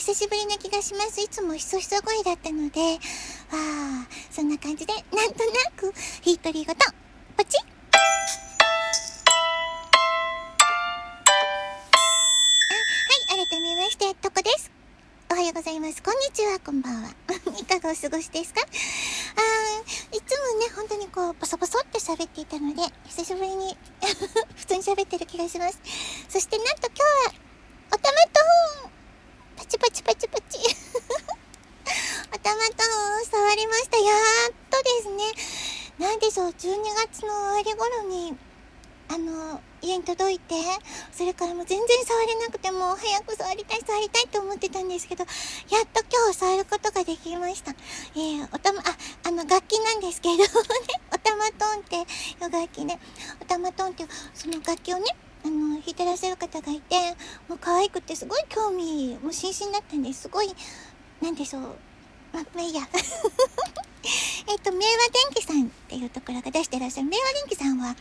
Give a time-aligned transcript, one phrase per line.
[0.00, 1.20] 久しぶりな気がします。
[1.20, 2.80] いつもひそひそ声だったので、
[3.52, 5.92] ああ、そんな感じで、なんとなく、
[6.22, 6.80] ヒートリーごと、
[7.36, 7.60] ポチッ
[7.92, 7.98] あ、
[13.36, 14.70] はい、改めまして、とこです。
[15.30, 16.02] おはようございます。
[16.02, 17.10] こんにちは、こんばんは。
[17.60, 18.62] いかがお過ごしですか？
[18.62, 23.76] あー、いつもね、本当にこう、ボソボソって喋っていたので、久しぶりに
[24.56, 25.78] 普通に喋ってる気がします。
[26.30, 27.34] そしてなんと今日は、
[27.92, 28.90] おたまとん
[29.56, 30.58] パチパチパチパチ
[32.34, 32.72] おたまと
[33.20, 33.98] ん触りました。
[33.98, 34.10] や
[34.48, 35.22] っとですね。
[36.30, 38.36] なんでしょう、12月の終わり頃に、
[39.08, 40.54] あの、家に届いて、
[41.10, 47.72] それからもう全然触れなくても、早く触りたい、触りたいと思ってたんですけど、やっと今日触ることができました。
[47.72, 50.44] えー、おたま、あ、あの、楽器なんですけどね、
[51.12, 53.00] おたまトンっていう楽器ね、
[53.42, 55.04] おたまトンっていう、その楽器をね、
[55.44, 56.96] あの、弾いてらっしゃる方がいて、
[57.48, 60.22] もう可愛くてすごい興味、もう心身だったんです。
[60.22, 60.54] すごい、
[61.20, 61.62] なんでしょう。
[62.32, 62.82] まあ、まあ、いいや。
[64.50, 67.08] えっと、明和電機さんっていうところが出してらっしゃる。
[67.08, 67.96] 明和電機さんは、ね、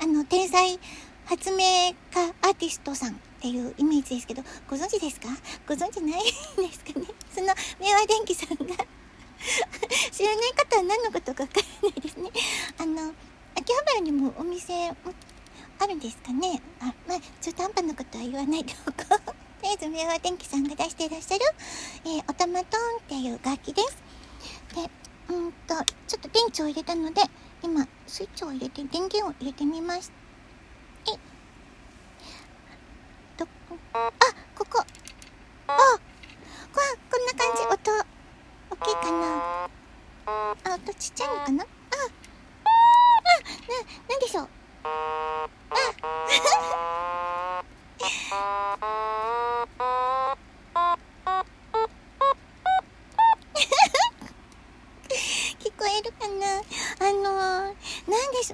[0.00, 0.78] あの、天才
[1.26, 1.94] 発明家
[2.42, 5.28] アーティストさんっていうイメージですけど、ご存知ですか？
[5.66, 6.30] ご存知ないで
[6.72, 7.06] すかね？
[7.34, 7.48] その、
[7.80, 8.56] 明和電機さんが
[10.12, 12.30] 知らない方は何のことかわからないですね。
[12.78, 13.12] あの、
[13.56, 16.62] 秋葉原にもお店あるんですかね？
[16.80, 19.34] あ、まあ、中途半端なことは言わないでおこう。
[19.64, 21.40] とりあえず、明和電機さんが出していらっしゃる、
[22.04, 23.96] えー、オタマトーンっていう楽器です。
[24.74, 24.90] で、
[25.28, 25.74] うんと、
[26.06, 27.22] ちょっと電池を入れたので、
[27.62, 30.12] 今、スイッチを入れて、電源を入れてみます。
[31.06, 31.12] え
[33.38, 34.10] どこ、あ、
[34.54, 34.84] ここ。
[35.66, 35.72] あ、
[36.72, 37.62] ここんな感じ。
[37.62, 37.74] 音、
[38.70, 39.66] 大きいかな
[40.26, 41.64] あ、音ちっちゃいのかな？
[41.64, 42.08] あ、あ、
[43.68, 43.78] な、
[44.08, 44.44] なんでしょう？
[44.44, 44.48] あ、
[55.96, 57.74] えるかなあのー、
[58.10, 58.53] なんでしょ、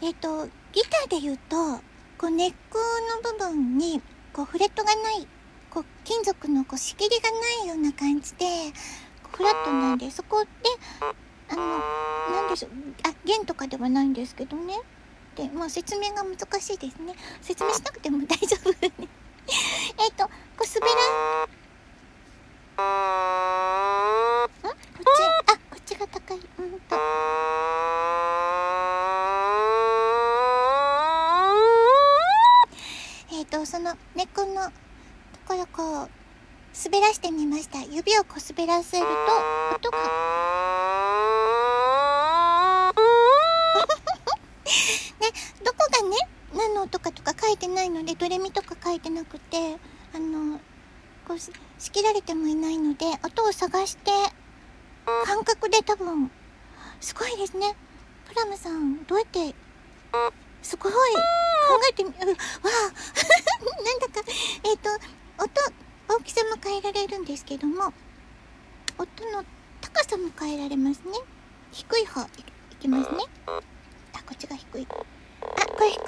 [0.00, 1.56] えっ、ー、と、ギターで言うと、
[2.18, 2.78] こう、ネック
[3.22, 4.00] の部分に、
[4.32, 5.26] こう、フレットがない、
[5.70, 8.46] こう、金属のこう仕切りがないような感じで、
[9.32, 10.48] フラットなんで、そこで、
[11.50, 11.62] あの、
[12.34, 12.70] なんでしょう、
[13.04, 14.80] あ、弦とかではないんですけどね。
[15.36, 17.14] で、まあ、説明が難しいですね。
[17.42, 20.30] 説明しなくても大丈夫 えっと、こ
[20.60, 20.86] う、滑
[22.78, 23.15] ら、
[33.76, 34.70] その根っこのと
[35.46, 36.08] ころこう、
[36.82, 37.82] 滑らしてみました。
[37.82, 39.10] 指をこう滑らせると、
[39.76, 39.98] 音が、
[45.20, 45.28] ね、
[45.62, 46.16] どこがね、
[46.54, 49.76] 何の音かとか書いてないので、ドレミとか書いてなくて、
[50.14, 50.58] あの、
[51.28, 51.52] こう、仕
[51.90, 54.10] 切られてもいないので、音を探して、
[55.26, 56.30] 感覚で多分、
[57.02, 57.76] すごいですね。
[58.26, 59.54] プラムさん、どうやって、
[60.62, 60.98] すごい、考
[61.90, 64.22] えてみ、わあ、なんだか、
[64.64, 64.90] えっ、ー、と、
[65.38, 65.50] 音、
[66.08, 67.92] 大きさも変えられるんですけども、
[68.98, 69.44] 音の
[69.80, 71.12] 高さも変えられますね。
[71.70, 72.24] 低い方、い
[72.72, 73.18] いきますね。
[73.46, 73.60] あ、
[74.26, 74.86] こっちが低い。
[74.90, 76.00] あ、これ低い。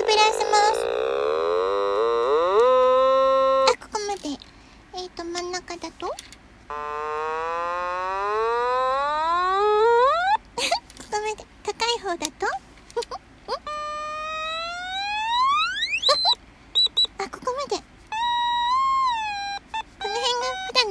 [0.00, 0.56] 滑らせま
[1.04, 1.07] す。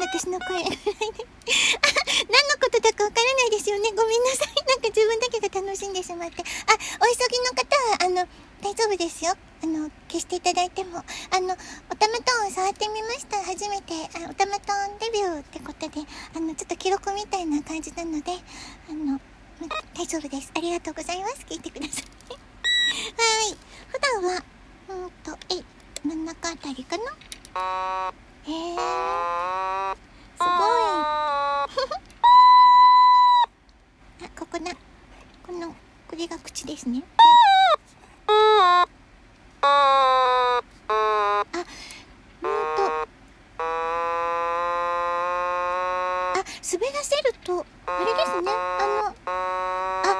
[0.07, 0.63] 私の声。
[0.63, 0.71] 何の
[2.61, 3.89] ことだかわからないですよね。
[3.91, 4.55] ごめんなさい。
[4.67, 6.41] なんか自分だけが楽しんでしまって。
[6.41, 8.27] あ、お急ぎの方は、あの、
[8.61, 9.35] 大丈夫ですよ。
[9.63, 11.03] あの、消していただいても。
[11.31, 11.57] あの、
[11.89, 13.43] おたまトーンを触ってみました。
[13.43, 16.01] 初めて、あおたまトーンデビューってことで、
[16.35, 18.31] あの、ちょっと記録みたいな感じなので、
[18.89, 19.19] あの、
[19.93, 20.51] 大丈夫です。
[20.55, 21.45] ありがとうございます。
[21.49, 22.05] 聞いてください。
[22.31, 23.57] はい。
[23.89, 24.43] 普段は、
[24.89, 25.63] うんと、え、
[26.03, 28.13] 真ん中あたりかな？
[28.47, 28.49] え。
[28.49, 29.56] す
[34.39, 34.71] ここな。
[35.43, 35.69] この、
[36.07, 37.01] これが口ですね。
[38.27, 38.85] あ、
[42.43, 42.83] うんと。
[46.35, 48.51] あ、滑らせると、あれですね。
[48.51, 49.31] あの、
[50.05, 50.16] あ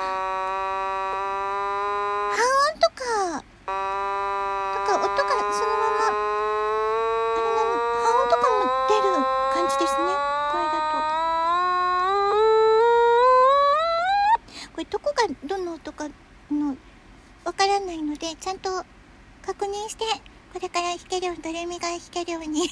[19.48, 20.04] 確認して、
[20.52, 22.70] これから弾けるよう、ドレミが弾けるように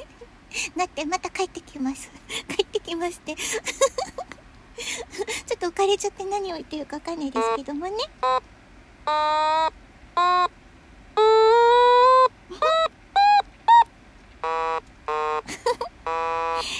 [0.74, 2.10] なってまた帰ってきます
[2.56, 3.60] 帰ってきますって ちょ
[5.56, 7.92] っと浮かれちゃって何を言ってるかわかんないですけどもね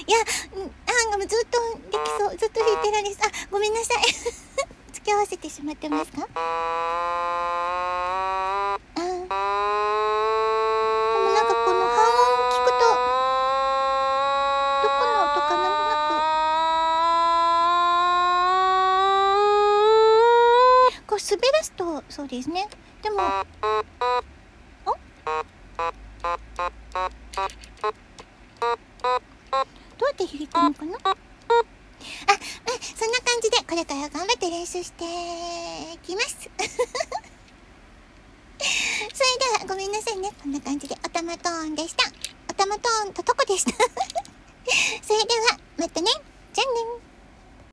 [0.06, 1.58] いや、あ、ずっと
[1.90, 2.36] できそう。
[2.38, 3.18] ずっと弾いてられそう。
[3.26, 4.04] あ、ごめんなさい。
[4.92, 6.26] 付き合わせてしまってますか？
[14.86, 15.96] どこの音かなんとな
[21.02, 22.68] く、こう滑らすと、そうですね。
[23.02, 23.16] でも、
[24.86, 24.96] おど
[30.02, 30.98] うやって弾いたのかな？
[31.04, 31.18] あ、うん、
[32.78, 35.04] そんな感じで、これから頑張って練習して
[35.94, 36.36] いきます。
[36.46, 36.62] そ
[39.24, 40.30] れでは、ごめんなさいね。
[40.40, 42.04] こんな感じで、おたまトーンでした。
[42.48, 43.72] おたまトーンととこでした。
[45.78, 46.06] またね。
[46.54, 47.05] じゃあね。